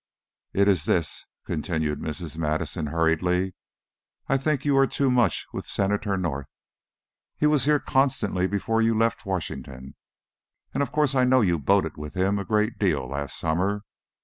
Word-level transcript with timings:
"It 0.51 0.67
is 0.67 0.85
this," 0.85 1.25
continued 1.45 1.99
Mrs. 1.99 2.35
Madison, 2.35 2.87
hurriedly. 2.87 3.53
"I 4.27 4.35
think 4.35 4.65
you 4.65 4.75
are 4.79 4.87
too 4.87 5.11
much 5.11 5.45
with 5.53 5.67
Senator 5.67 6.17
North. 6.17 6.47
He 7.37 7.45
was 7.45 7.65
here 7.65 7.79
constantly 7.79 8.47
before 8.47 8.81
you 8.81 8.97
left 8.97 9.27
Washington, 9.27 9.93
and 10.73 10.81
of 10.81 10.91
course 10.91 11.13
I 11.13 11.23
know 11.23 11.41
you 11.41 11.59
boated 11.59 11.97
with 11.97 12.15
him 12.15 12.39
a 12.39 12.45
great 12.45 12.79
deal 12.79 13.07
last 13.07 13.37
summer. 13.37 13.83